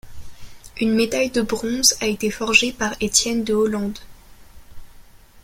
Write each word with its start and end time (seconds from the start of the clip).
Une 0.79 0.95
médaille 0.95 1.29
de 1.29 1.43
bronze 1.43 1.95
a 2.01 2.07
été 2.07 2.31
forgée 2.31 2.73
par 2.73 2.95
Étienne 3.01 3.43
de 3.43 3.53
Hollande. 3.53 3.99